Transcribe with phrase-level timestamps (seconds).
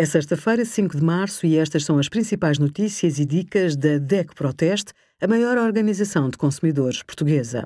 [0.00, 4.32] É sexta-feira, 5 de março, e estas são as principais notícias e dicas da DECO
[4.32, 7.64] Proteste, a maior organização de consumidores portuguesa.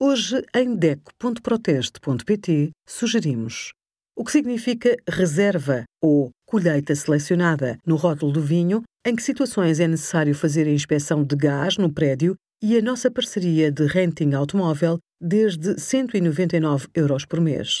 [0.00, 3.72] Hoje, em DECO.proteste.pt, sugerimos
[4.16, 9.88] o que significa reserva ou colheita selecionada no rótulo do vinho, em que situações é
[9.88, 15.00] necessário fazer a inspeção de gás no prédio e a nossa parceria de renting automóvel
[15.20, 17.80] desde 199 euros por mês.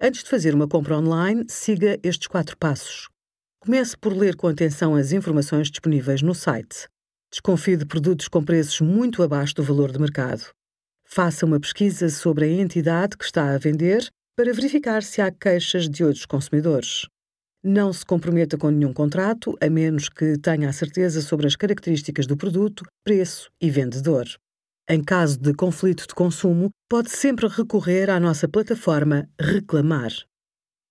[0.00, 3.06] Antes de fazer uma compra online, siga estes quatro passos.
[3.68, 6.88] Comece por ler com atenção as informações disponíveis no site.
[7.30, 10.42] Desconfie de produtos com preços muito abaixo do valor de mercado.
[11.04, 15.86] Faça uma pesquisa sobre a entidade que está a vender para verificar se há queixas
[15.86, 17.06] de outros consumidores.
[17.62, 22.26] Não se comprometa com nenhum contrato, a menos que tenha a certeza sobre as características
[22.26, 24.24] do produto, preço e vendedor.
[24.88, 30.12] Em caso de conflito de consumo, pode sempre recorrer à nossa plataforma Reclamar.